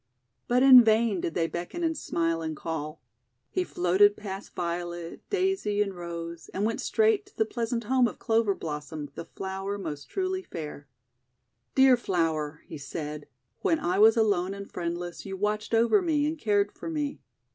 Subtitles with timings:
[0.47, 3.03] But in vain did they beckon and smile and call.
[3.51, 7.25] He floated past Violet, Daisy, and Rose, ANANSI THE SPIDER MAN 165 and went straight
[7.27, 10.87] to the pleasant home of Clover Blossom, the flower most truly fair.
[11.75, 13.27] :<Dear Flower," he said,
[13.59, 17.19] 'when I was alone and friendless you watched over me, and cared for me.